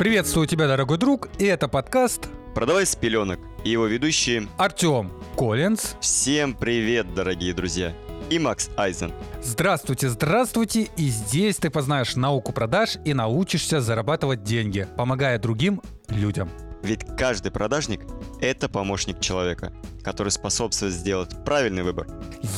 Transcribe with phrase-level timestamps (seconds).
[0.00, 5.94] Приветствую тебя, дорогой друг, и это подкаст «Продавай с пеленок» и его ведущие Артем Коллинз.
[6.00, 7.92] Всем привет, дорогие друзья!
[8.30, 9.12] И Макс Айзен.
[9.42, 10.88] Здравствуйте, здравствуйте!
[10.96, 16.48] И здесь ты познаешь науку продаж и научишься зарабатывать деньги, помогая другим людям.
[16.82, 18.00] Ведь каждый продажник–
[18.40, 19.70] это помощник человека,
[20.02, 22.06] который способствует сделать правильный выбор.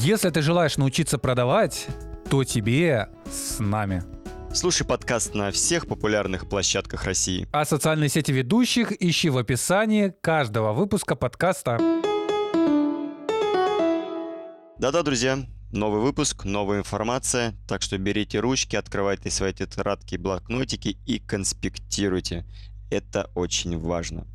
[0.03, 1.89] Если ты желаешь научиться продавать,
[2.31, 4.05] то тебе с нами.
[4.55, 7.49] Слушай подкаст на всех популярных площадках России.
[7.53, 11.79] А социальные сети ведущих ищи в описании каждого выпуска подкаста.
[14.79, 15.39] Да-да, друзья,
[15.73, 22.45] новый выпуск, новая информация, так что берите ручки, открывайте свои тетрадки, блокнотики и конспектируйте.
[22.91, 24.27] Это очень важно.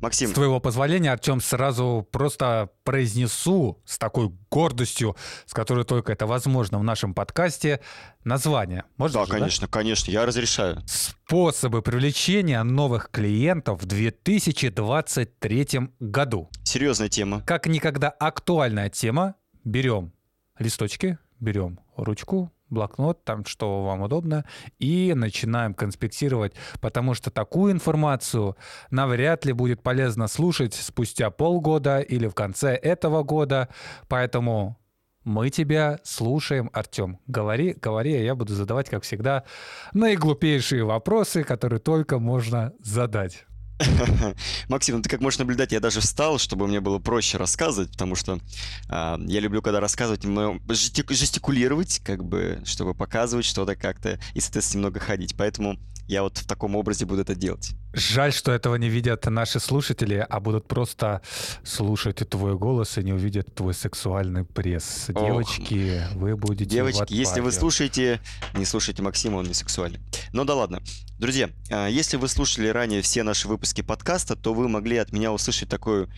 [0.00, 0.30] Максим.
[0.30, 6.78] С твоего позволения, Артем, сразу просто произнесу с такой гордостью, с которой только это возможно
[6.78, 7.80] в нашем подкасте,
[8.24, 8.84] название.
[8.96, 9.70] Можно да, же, конечно, да?
[9.72, 10.82] конечно, я разрешаю.
[10.86, 15.68] Способы привлечения новых клиентов в 2023
[16.00, 16.48] году.
[16.64, 17.42] Серьезная тема.
[17.42, 19.34] Как никогда актуальная тема.
[19.64, 20.12] Берем
[20.58, 24.44] листочки, берем ручку, блокнот, там что вам удобно,
[24.78, 28.56] и начинаем конспектировать, потому что такую информацию
[28.90, 33.68] навряд ли будет полезно слушать спустя полгода или в конце этого года,
[34.08, 34.78] поэтому
[35.24, 37.18] мы тебя слушаем, Артем.
[37.26, 39.44] Говори, говори, а я буду задавать, как всегда,
[39.92, 43.47] наиглупейшие вопросы, которые только можно задать.
[44.68, 48.14] Максим, ну ты как можешь наблюдать, я даже встал, чтобы мне было проще рассказывать, потому
[48.14, 48.40] что
[48.88, 50.24] э, я люблю, когда рассказывать,
[50.68, 55.34] жестикулировать, как бы, чтобы показывать что-то как-то, и, соответственно, немного ходить.
[55.36, 55.78] Поэтому
[56.08, 57.74] я вот в таком образе буду это делать.
[57.92, 61.20] Жаль, что этого не видят наши слушатели, а будут просто
[61.62, 65.06] слушать твой голос и не увидят твой сексуальный пресс.
[65.08, 66.16] Девочки, Ох.
[66.16, 68.20] вы будете Девочки, если вы слушаете,
[68.54, 70.00] не слушайте Максима, он не сексуальный.
[70.32, 70.82] Ну да ладно.
[71.18, 75.30] Друзья, а, если вы слушали ранее все наши выпуски подкаста, то вы могли от меня
[75.30, 76.08] услышать такую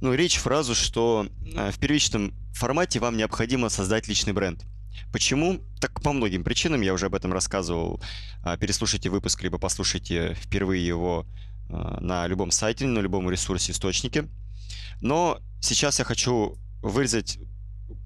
[0.00, 1.26] ну, речь, фразу, что
[1.56, 4.64] а, в первичном формате вам необходимо создать личный бренд.
[5.12, 5.60] Почему?
[5.80, 8.02] Так по многим причинам, я уже об этом рассказывал.
[8.42, 11.26] А, переслушайте выпуск, либо послушайте впервые его
[11.68, 14.28] а, на любом сайте, на любом ресурсе, источнике.
[15.00, 17.38] Но сейчас я хочу вырезать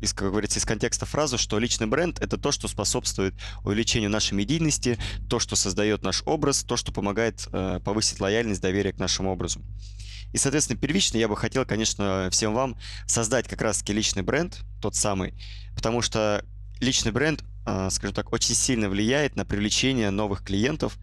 [0.01, 3.35] из, как говорится, из контекста фразу, что личный бренд— это то, что способствует
[3.65, 8.93] увеличению нашей медийности, то, что создает наш образ, то, что помогает э, повысить лояльность, доверие
[8.93, 9.61] к нашему образу.
[10.33, 12.77] И, соответственно, первично я бы хотел, конечно, всем вам
[13.07, 15.35] создать как раз-таки личный бренд, тот самый,
[15.75, 16.45] потому что
[16.81, 20.99] личный бренд, а, скажем так, очень сильно влияет на привлечение новых клиентов,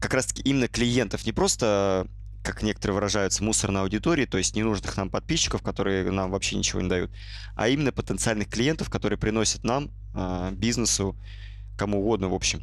[0.00, 2.06] как раз-таки именно клиентов, не просто
[2.42, 6.88] как некоторые выражаются, мусорной аудитории, то есть ненужных нам подписчиков, которые нам вообще ничего не
[6.88, 7.10] дают,
[7.56, 11.16] а именно потенциальных клиентов, которые приносят нам, а, бизнесу,
[11.76, 12.62] кому угодно, в общем,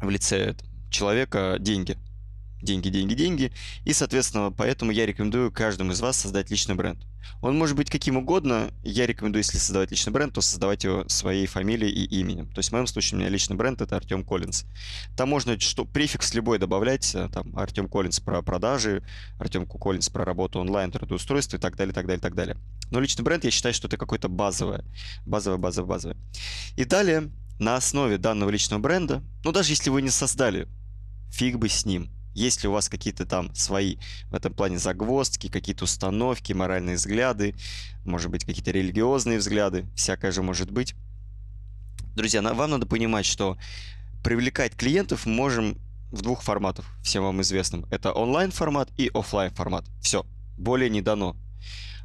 [0.00, 0.56] в лице
[0.90, 1.98] человека деньги
[2.66, 3.52] деньги, деньги, деньги.
[3.84, 7.00] И, соответственно, поэтому я рекомендую каждому из вас создать личный бренд.
[7.40, 8.70] Он может быть каким угодно.
[8.82, 12.48] Я рекомендую, если создавать личный бренд, то создавать его своей фамилией и именем.
[12.48, 14.64] То есть в моем случае у меня личный бренд это Артем Коллинз.
[15.16, 19.02] Там можно что, префикс любой добавлять, э, там Артем Коллинз про продажи,
[19.38, 22.56] Артем Коллинз про работу онлайн, трудоустройство и так далее, так далее, так далее.
[22.90, 24.84] Но личный бренд я считаю, что это какое-то базовое,
[25.26, 26.16] базовое, базовое, базовое.
[26.76, 30.68] И далее на основе данного личного бренда, ну даже если вы не создали,
[31.30, 33.96] фиг бы с ним– есть ли у вас какие-то там свои
[34.30, 37.54] в этом плане загвоздки, какие-то установки, моральные взгляды,
[38.04, 40.94] может быть, какие-то религиозные взгляды, всякое же может быть.
[42.14, 43.56] Друзья, вам надо понимать, что
[44.22, 45.78] привлекать клиентов можем
[46.10, 47.86] в двух форматах, всем вам известным.
[47.90, 49.86] Это онлайн формат и офлайн формат.
[50.00, 50.26] Все,
[50.58, 51.36] более не дано.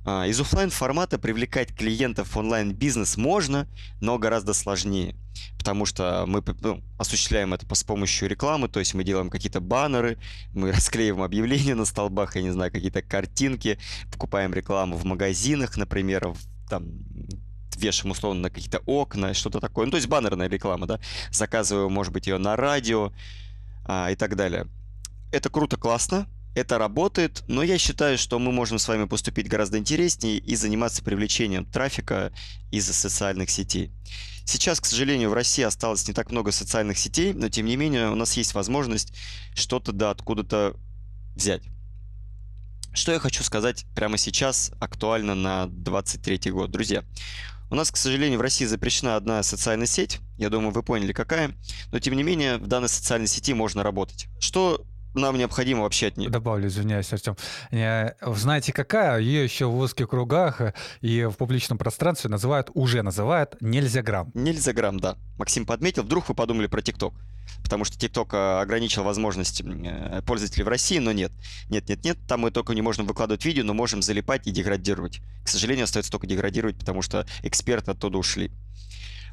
[0.03, 3.67] А, из офлайн формата привлекать клиентов в онлайн-бизнес можно,
[3.99, 5.15] но гораздо сложнее.
[5.57, 10.17] Потому что мы ну, осуществляем это с помощью рекламы, то есть мы делаем какие-то баннеры,
[10.53, 13.77] мы расклеиваем объявления на столбах, я не знаю, какие-то картинки,
[14.11, 16.33] покупаем рекламу в магазинах, например,
[16.67, 16.85] там
[17.75, 19.85] вешаем условно на какие-то окна, что-то такое.
[19.85, 20.99] Ну, то есть баннерная реклама, да.
[21.31, 23.11] Заказываю, может быть, ее на радио
[23.85, 24.67] а, и так далее.
[25.31, 29.77] Это круто, классно, это работает, но я считаю, что мы можем с вами поступить гораздо
[29.77, 32.33] интереснее и заниматься привлечением трафика
[32.71, 33.91] из социальных сетей.
[34.43, 38.09] Сейчас, к сожалению, в России осталось не так много социальных сетей, но тем не менее
[38.09, 39.13] у нас есть возможность
[39.53, 40.75] что-то да откуда-то
[41.35, 41.63] взять.
[42.93, 46.71] Что я хочу сказать прямо сейчас, актуально на 23 год.
[46.71, 47.05] Друзья,
[47.69, 50.19] у нас, к сожалению, в России запрещена одна социальная сеть.
[50.37, 51.55] Я думаю, вы поняли, какая.
[51.93, 54.27] Но, тем не менее, в данной социальной сети можно работать.
[54.41, 56.29] Что нам необходимо вообще от нее.
[56.29, 57.35] Добавлю, извиняюсь, Артем.
[57.71, 59.19] Знаете какая?
[59.19, 60.61] Ее еще в узких кругах
[61.01, 64.31] и в публичном пространстве называют, уже называют нельзя грамм.
[64.33, 65.17] Нельзя грамм, да.
[65.37, 66.03] Максим подметил.
[66.03, 67.13] Вдруг вы подумали про ТикТок.
[67.63, 71.31] Потому что ТикТок э, ограничил возможности э, пользователей в России, но нет.
[71.69, 72.17] Нет, нет, нет.
[72.27, 75.21] Там мы только не можем выкладывать видео, но можем залипать и деградировать.
[75.43, 78.51] К сожалению, остается только деградировать, потому что эксперты оттуда ушли.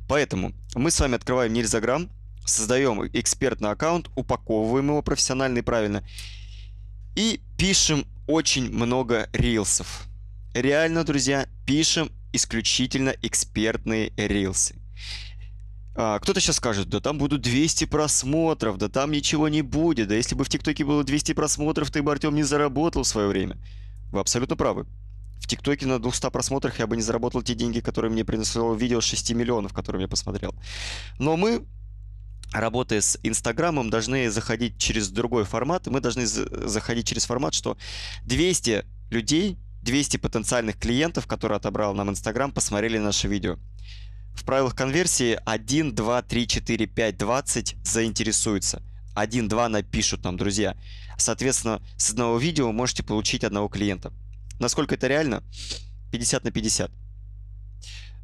[0.09, 2.11] Поэтому мы с вами открываем Нельзаграм,
[2.49, 6.05] создаем экспертный аккаунт, упаковываем его профессионально и правильно,
[7.15, 10.07] и пишем очень много рилсов.
[10.55, 14.77] Реально, друзья, пишем исключительно экспертные рилсы.
[16.01, 20.15] А, кто-то сейчас скажет, да там будут 200 просмотров, да там ничего не будет, да
[20.15, 23.59] если бы в ТикТоке было 200 просмотров, ты бы, Артем, не заработал в свое время.
[24.13, 24.87] Вы абсолютно правы.
[25.41, 29.01] В ТикТоке на 200 просмотрах я бы не заработал те деньги, которые мне принесло видео
[29.01, 30.55] 6 миллионов, которые я посмотрел.
[31.19, 31.65] Но мы
[32.53, 35.87] работая с Инстаграмом, должны заходить через другой формат.
[35.87, 37.77] Мы должны заходить через формат, что
[38.25, 43.59] 200 людей, 200 потенциальных клиентов, которые отобрал нам Инстаграм, посмотрели наше видео.
[44.35, 48.83] В правилах конверсии 1, 2, 3, 4, 5, 20 заинтересуются.
[49.15, 50.77] 1, 2 напишут нам, друзья.
[51.17, 54.13] Соответственно, с одного видео можете получить одного клиента.
[54.61, 55.43] Насколько это реально?
[56.13, 56.91] 50 на 50.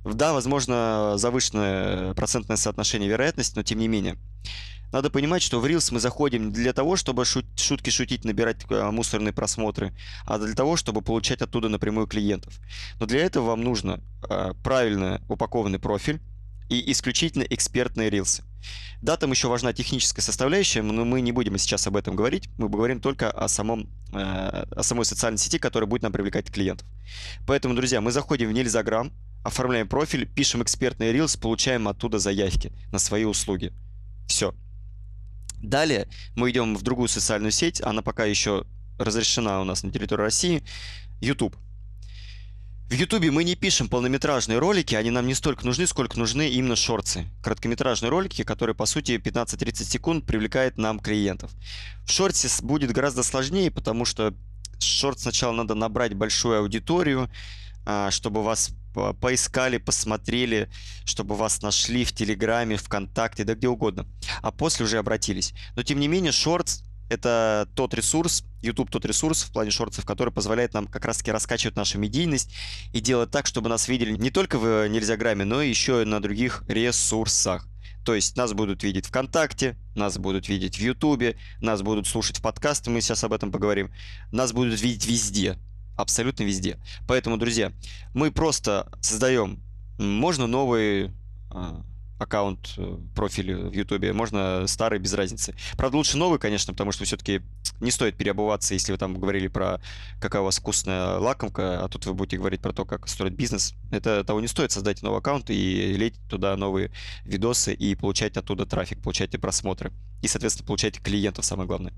[0.05, 4.17] Да, возможно, завышенное процентное соотношение вероятности, но тем не менее.
[4.93, 8.91] Надо понимать, что в Reels мы заходим для того, чтобы шут шутки шутить, набирать э,
[8.93, 9.93] мусорные просмотры,
[10.25, 12.61] а для того, чтобы получать оттуда напрямую клиентов.
[13.01, 16.21] Но для этого вам нужно э, правильно упакованный профиль
[16.69, 18.45] и исключительно экспертные рилсы.
[19.03, 22.49] Да, там еще важна техническая составляющая, но мы не будем сейчас об этом говорить.
[22.57, 26.87] Мы говорим только о, самом, э, о самой социальной сети, которая будет нам привлекать клиентов.
[27.47, 29.11] Поэтому, друзья, мы заходим в Нельзаграм,
[29.45, 33.73] оформляем профиль, пишем экспертный рилс, получаем оттуда заявки на свои услуги.
[34.27, 34.55] Все.
[35.63, 38.65] Далее мы идем в другую социальную сеть, она пока еще
[38.99, 40.65] разрешена у нас на территории России,
[41.21, 41.57] YouTube.
[42.89, 46.77] В YouTube мы не пишем полнометражные ролики, они нам не столько нужны, сколько нужны именно
[46.77, 47.27] шорты.
[47.43, 51.51] Короткометражные ролики, которые, по сути, 15-30 секунд привлекают нам клиентов.
[52.05, 54.35] В шорте будет гораздо сложнее, потому что
[54.79, 57.31] шорт сначала надо набрать большую аудиторию,
[58.11, 58.71] чтобы вас
[59.21, 60.71] поискали, посмотрели,
[61.05, 64.07] чтобы вас нашли в Телеграме, ВКонтакте, да где угодно.
[64.43, 65.53] А после уже обратились.
[65.77, 70.33] Но тем не менее, Shorts это тот ресурс, YouTube тот ресурс в плане шортов, который
[70.33, 72.55] позволяет нам как раз-таки раскачивать нашу медийность
[72.93, 76.65] и делать так, чтобы нас видели не только в Нельзяграме, но еще и на других
[76.67, 77.69] ресурсах.
[78.05, 82.43] То есть нас будут видеть ВКонтакте, нас будут видеть в Ютубе, нас будут слушать в
[82.43, 83.91] подкасты, мы сейчас об этом поговорим.
[84.31, 85.59] Нас будут видеть везде
[85.97, 86.79] абсолютно везде.
[87.07, 87.73] Поэтому, друзья,
[88.15, 89.61] мы просто создаем,
[89.99, 91.11] можно новый
[91.51, 91.83] а,
[92.19, 95.55] аккаунт, э, профиль в Ютубе, можно старый, без разницы.
[95.77, 97.43] Правда, лучше новый, конечно, потому что все-таки
[97.81, 99.81] не стоит переобуваться, если вы там говорили про
[100.21, 103.75] какая у вас вкусная лакомка, а тут вы будете говорить про то, как строить бизнес.
[103.91, 104.73] Это того не стоит.
[104.73, 106.93] создать новый аккаунт и лить туда новые
[107.25, 109.93] видосы и получать оттуда трафик, получайте просмотры.
[110.23, 111.93] И, соответственно, получайте клиентов, самое главное.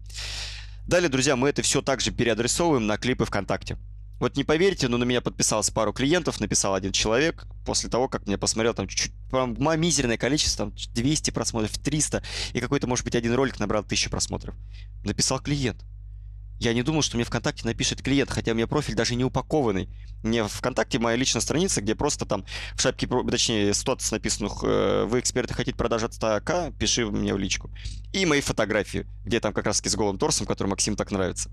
[0.87, 3.77] Далее, друзья, мы это все также переадресовываем на клипы ВКонтакте.
[4.21, 8.25] Вот не поверите, но на меня подписалось пару клиентов, написал один человек, после того, как
[8.27, 12.23] меня посмотрел, там чуть-чуть, мизерное количество, там 200 просмотров, 300,
[12.53, 14.55] и какой-то, может быть, один ролик набрал 1000 просмотров.
[15.03, 15.85] Написал клиент.
[16.58, 19.88] Я не думал, что мне ВКонтакте напишет клиент, хотя у меня профиль даже не упакованный.
[20.23, 22.44] Мне ВКонтакте моя личная страница, где просто там
[22.75, 27.38] в шапке, точнее, ситуация написано, э, вы эксперты хотите продажи от 100к, пиши мне в
[27.38, 27.70] личку.
[28.12, 31.50] И мои фотографии, где там как раз с голым торсом, который Максим так нравится.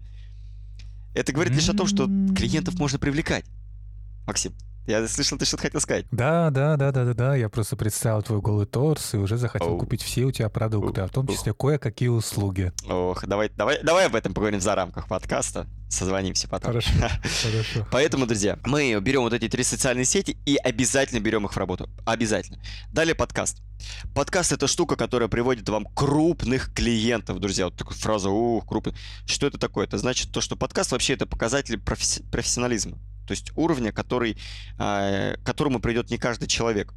[1.14, 3.46] Это говорит лишь о том, что клиентов можно привлекать.
[4.26, 4.54] Максим.
[4.86, 6.06] Я слышал, ты что-то хотел сказать.
[6.12, 7.36] Да, да, да, да, да, да.
[7.36, 9.80] Я просто представил твой голый торс и уже захотел oh.
[9.80, 12.74] купить все у тебя продукты, а в том числе кое-какие услуги.
[12.90, 15.68] Ох, давай, давай, давай об этом поговорим за рамках подкаста.
[15.88, 16.72] Созвонимся потом.
[16.72, 16.90] Хорошо,
[17.44, 17.88] хорошо.
[17.92, 21.90] Поэтому, друзья, мы берем вот эти три социальные сети и обязательно берем их в работу.
[22.06, 22.60] Обязательно.
[22.92, 23.62] Далее подкаст.
[24.14, 27.66] Подкаст это штука, которая приводит вам крупных клиентов, друзья.
[27.66, 28.96] Вот такая фраза, ух, крупный.
[29.26, 29.86] Что это такое?
[29.86, 34.38] Это значит то, что подкаст вообще это показатель професси- профессионализма то есть уровня, который,
[34.78, 36.94] а, к которому придет не каждый человек.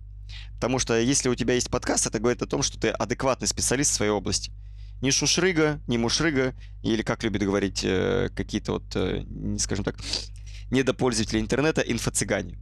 [0.54, 3.90] Потому что если у тебя есть подкаст, это говорит о том, что ты адекватный специалист
[3.90, 4.52] в своей области.
[5.02, 9.25] Не шушрыга, не мушрыга, или, как любят говорить э, какие-то вот, э,
[9.59, 9.97] скажем так,
[10.71, 12.59] недопользователи интернета, инфо-цыгане.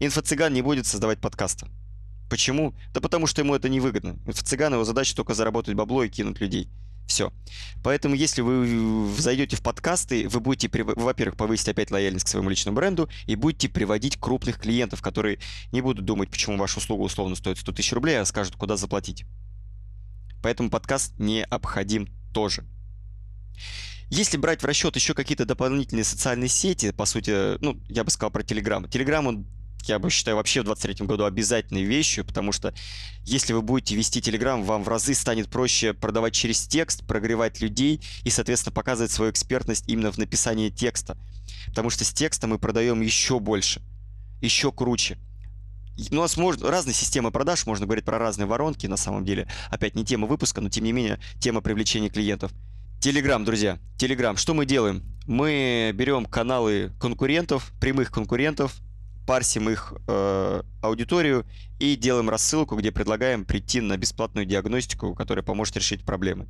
[0.00, 1.68] Инфо-цыган не будет создавать подкаста.
[2.30, 2.74] Почему?
[2.92, 4.18] Да потому что ему это невыгодно.
[4.26, 6.70] Инфо-цыган, его задача только заработать бабло и кинуть людей.
[7.08, 7.32] Все.
[7.82, 12.76] Поэтому, если вы зайдете в подкасты, вы будете, во-первых, повысить опять лояльность к своему личному
[12.76, 15.38] бренду и будете приводить крупных клиентов, которые
[15.72, 19.24] не будут думать, почему ваша услуга условно стоит 100 тысяч рублей, а скажут, куда заплатить.
[20.42, 22.64] Поэтому подкаст необходим тоже.
[24.10, 28.30] Если брать в расчет еще какие-то дополнительные социальные сети, по сути, ну, я бы сказал
[28.30, 28.86] про Telegram.
[28.86, 29.46] Telegram, он
[29.84, 32.74] я бы считаю вообще в 23 году обязательной вещью, потому что
[33.24, 38.00] если вы будете вести Telegram, вам в разы станет проще продавать через текст, прогревать людей
[38.24, 41.16] и, соответственно, показывать свою экспертность именно в написании текста.
[41.68, 43.82] Потому что с текста мы продаем еще больше,
[44.40, 45.18] еще круче.
[46.10, 49.48] Ну, нас можно, разные системы продаж, можно говорить про разные воронки, на самом деле.
[49.68, 52.52] Опять не тема выпуска, но тем не менее тема привлечения клиентов.
[53.00, 54.36] Телеграм, друзья, Телеграм.
[54.36, 55.02] Что мы делаем?
[55.26, 58.76] Мы берем каналы конкурентов, прямых конкурентов,
[59.28, 61.44] парсим их э, аудиторию
[61.78, 66.48] и делаем рассылку, где предлагаем прийти на бесплатную диагностику, которая поможет решить проблемы.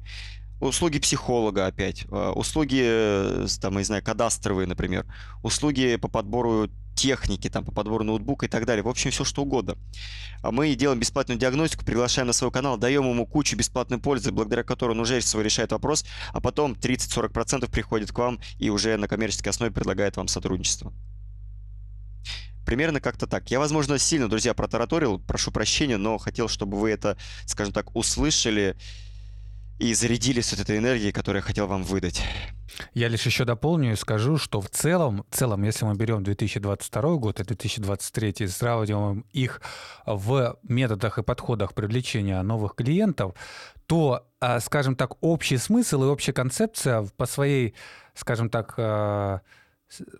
[0.60, 5.06] Услуги психолога опять, э, услуги, э, там, не знаю, кадастровые, например,
[5.42, 8.84] услуги по подбору техники, там, по подбору ноутбука и так далее.
[8.84, 9.76] В общем, все что угодно.
[10.42, 14.62] А мы делаем бесплатную диагностику, приглашаем на свой канал, даем ему кучу бесплатной пользы, благодаря
[14.62, 19.08] которой он уже свой решает вопрос, а потом 30-40% приходит к вам и уже на
[19.08, 20.92] коммерческой основе предлагает вам сотрудничество.
[22.68, 23.50] Примерно как-то так.
[23.50, 28.76] Я, возможно, сильно, друзья, протараторил, прошу прощения, но хотел, чтобы вы это, скажем так, услышали
[29.78, 32.22] и зарядились от этой энергии, которую я хотел вам выдать.
[32.92, 37.14] Я лишь еще дополню и скажу, что в целом, в целом, если мы берем 2022
[37.14, 39.62] год и 2023 и сравниваем их
[40.04, 43.32] в методах и подходах привлечения новых клиентов,
[43.86, 47.72] то, а, скажем так, общий смысл и общая концепция по своей,
[48.12, 48.74] скажем так,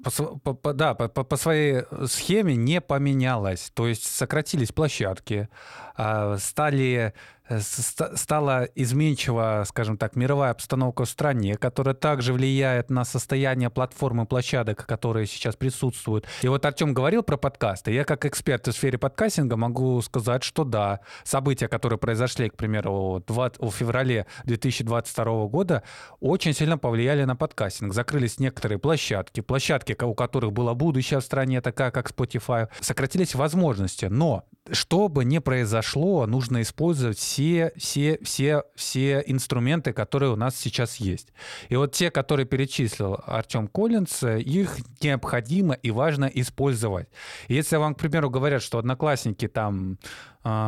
[0.04, 3.70] а, по, по, да, по, по своей схеме не поменялась.
[3.74, 5.48] То есть сократились площадки,
[5.96, 7.12] а, стали Э,
[7.60, 14.86] стала изменчива, скажем так, мировая обстановка в стране, которая также влияет на состояние платформы площадок,
[14.86, 16.26] которые сейчас присутствуют.
[16.42, 17.92] И вот Артем говорил про подкасты.
[17.92, 23.22] Я как эксперт в сфере подкастинга могу сказать, что да, события, которые произошли, к примеру,
[23.26, 25.82] в феврале 2022 года,
[26.20, 27.94] очень сильно повлияли на подкастинг.
[27.94, 34.06] Закрылись некоторые площадки, площадки, у которых было будущее в стране, такая как Spotify, сократились возможности.
[34.06, 40.56] Но что бы ни произошло, нужно использовать все, все, все, все инструменты, которые у нас
[40.56, 41.28] сейчас есть.
[41.68, 47.08] И вот те, которые перечислил Артем Коллинс, их необходимо и важно использовать.
[47.48, 49.98] Если вам, к примеру, говорят, что одноклассники там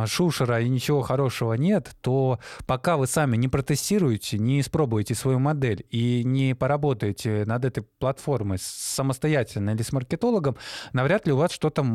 [0.07, 5.85] шушера и ничего хорошего нет, то пока вы сами не протестируете, не испробуете свою модель
[5.89, 10.57] и не поработаете над этой платформой самостоятельно или с маркетологом,
[10.93, 11.85] навряд ли у вас что-то,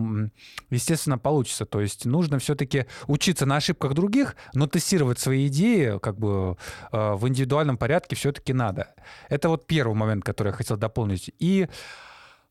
[0.70, 1.66] естественно, получится.
[1.66, 6.56] То есть нужно все-таки учиться на ошибках других, но тестировать свои идеи как бы
[6.90, 8.94] а, в индивидуальном порядке все-таки надо.
[9.28, 11.30] Это вот первый момент, который я хотел дополнить.
[11.38, 11.68] И а,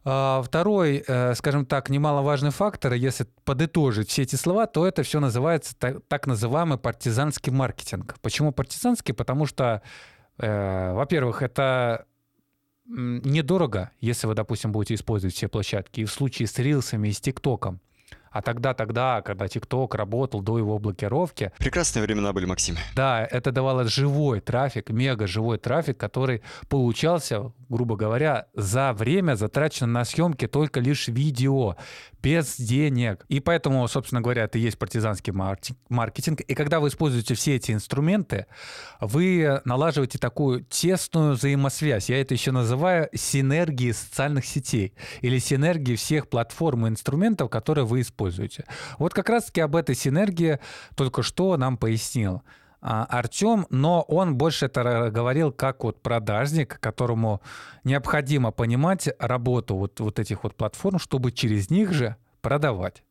[0.05, 5.75] второй, э, скажем так, немаловажный фактор, если подытожить все эти слова, то это все называется
[5.75, 8.15] так, называемый партизанский маркетинг.
[8.21, 9.15] Почему партизанский?
[9.15, 9.81] Потому что,
[10.37, 12.05] э, во-первых, это
[12.87, 16.01] недорого, если вы, допустим, будете использовать все площадки.
[16.01, 17.81] И в случае с рилсами и с ТикТоком
[18.35, 21.53] а тогда, тогда, когда ТикТок работал до его блокировки...
[21.57, 22.75] Прекрасные времена были, Максим.
[22.93, 29.93] Да, это давало живой трафик, мега живой трафик, который получался, грубо говоря, за время, затраченное
[29.93, 31.77] на съемки только лишь видео
[32.21, 33.23] без денег.
[33.29, 35.31] И поэтому, собственно говоря, это и есть партизанский
[35.87, 36.41] маркетинг.
[36.41, 38.47] И когда вы используете все эти инструменты,
[38.99, 42.09] вы налаживаете такую тесную взаимосвязь.
[42.09, 48.01] Я это еще называю синергией социальных сетей или синергией всех платформ и инструментов, которые вы
[48.01, 48.24] используете.
[48.99, 50.59] Вот как раз-таки об этой синергии
[50.95, 52.43] только что нам пояснил
[52.81, 57.41] а, Артем, но он больше это говорил как вот продажник, которому
[57.83, 63.03] необходимо понимать работу вот, вот этих вот платформ, чтобы через них же продавать.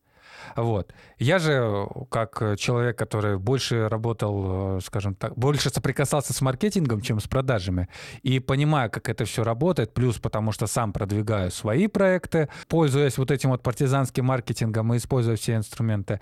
[0.55, 0.93] Вот.
[1.17, 7.19] Я же, как человек, который больше работал, э, скажем так, больше соприкасался с маркетингом, чем
[7.19, 7.87] с продажами,
[8.23, 13.31] и понимаю, как это все работает, плюс потому что сам продвигаю свои проекты, пользуясь вот
[13.31, 16.19] этим вот партизанским маркетингом и используя все инструменты,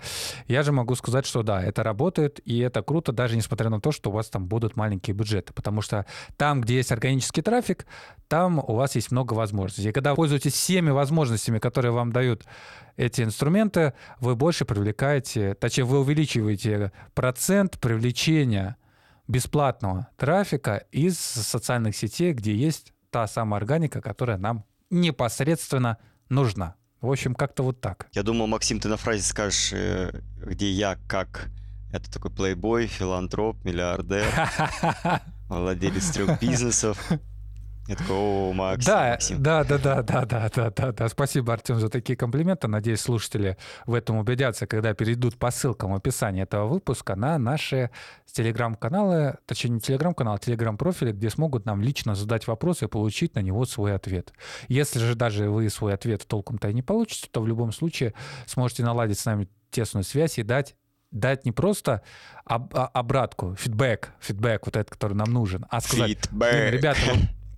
[0.48, 3.92] я же могу сказать, что да, это работает, и это круто, даже несмотря на то,
[3.92, 7.86] что у вас там будут маленькие бюджеты, потому что там, где есть органический трафик,
[8.28, 9.88] там у вас есть много возможностей.
[9.88, 12.44] И когда пользуетесь всеми возможностями, которые вам дают
[12.96, 18.76] эти инструменты, вы больше привлекаете, точнее, вы увеличиваете процент привлечения
[19.26, 25.98] бесплатного трафика из социальных сетей, где есть та самая органика, которая нам непосредственно
[26.28, 26.76] нужна.
[27.00, 28.06] В общем, как-то вот так.
[28.12, 31.50] Я думал, Максим, ты на фразе скажешь, э, где я как
[31.92, 34.26] это такой плейбой, филантроп, миллиардер,
[35.48, 36.98] владелец трех бизнесов.
[37.86, 39.42] Я такой, о, Макс, Да, Максим.
[39.42, 41.08] да, да, да, да, да, да, да, да.
[41.08, 42.66] Спасибо, Артем, за такие комплименты.
[42.66, 47.90] Надеюсь, слушатели в этом убедятся, когда перейдут по ссылкам в описании этого выпуска на наши
[48.32, 53.40] телеграм-каналы, точнее, не телеграм-канал, а телеграм-профили, где смогут нам лично задать вопрос и получить на
[53.40, 54.32] него свой ответ.
[54.68, 58.14] Если же даже вы свой ответ толком-то и не получите, то в любом случае
[58.46, 60.74] сможете наладить с нами тесную связь и дать
[61.10, 62.02] дать не просто
[62.44, 66.72] об, а- обратку, фидбэк, фидбэк вот этот, который нам нужен, а сказать, «Блин, Фидбэк.
[66.72, 67.00] ребята,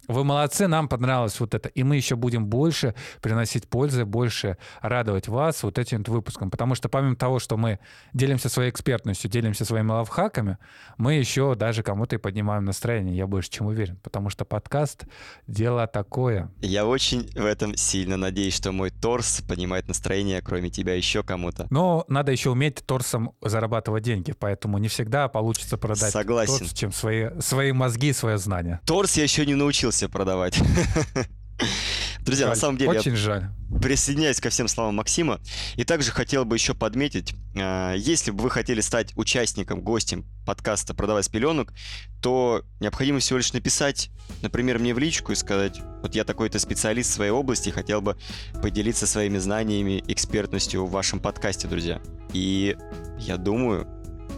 [0.09, 1.69] вы, молодцы, нам понравилось вот это.
[1.69, 6.51] И мы еще будем больше приносить пользы, больше радовать вас вот этим выпуском.
[6.51, 7.79] Потому что помимо того, что мы
[8.13, 10.59] делимся своей экспертностью, делимся своими лавхаками,
[10.99, 13.97] мы еще даже кому-то и поднимаем настроение, я больше чем уверен.
[14.03, 15.05] Потому что подкаст—
[15.47, 16.51] дело такое.
[16.61, 21.67] Я очень в этом сильно надеюсь, что мой торс поднимает настроение, кроме тебя, еще кому-то.
[21.71, 26.59] Но надо еще уметь торсом зарабатывать деньги, поэтому не всегда получится продать Согласен.
[26.59, 28.81] торс, чем свои, свои мозги и свое знание.
[28.87, 30.59] Торс я еще не научился продавать.
[32.21, 33.45] Друзья, на Жаль, самом деле, я Очень жаль.
[33.81, 35.41] присоединяюсь ко всем словам Максима.
[35.77, 40.93] И также хотел бы еще подметить, э, если бы вы хотели стать участником, гостем подкаста
[40.93, 41.73] «Продавай с пеленок»,
[42.21, 44.11] то необходимо всего лишь написать,
[44.43, 48.17] например, мне в личку и сказать, вот я такой-то специалист в своей области, хотел бы
[48.61, 52.01] поделиться своими знаниями, экспертностью в вашем подкасте, друзья.
[52.33, 52.77] И
[53.21, 53.87] я думаю,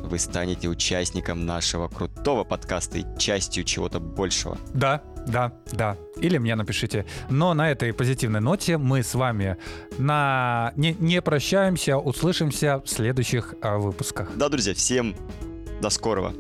[0.03, 4.59] вы станете участником нашего крутого подкаста и частью чего-то большего.
[4.75, 5.97] Да, да, да.
[6.17, 7.05] Или мне напишите.
[7.31, 9.57] Но на этой позитивной ноте мы с вами
[9.99, 10.73] на...
[10.77, 14.31] не, не прощаемся, услышимся в следующих а, выпусках.
[14.37, 15.15] Да, друзья, всем
[15.81, 16.33] до скорого.